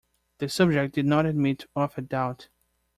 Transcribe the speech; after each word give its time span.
The 0.39 0.49
subject 0.49 0.95
did 0.95 1.05
not 1.05 1.27
admit 1.27 1.67
of 1.75 1.95
a 1.95 2.01
doubt. 2.01 2.49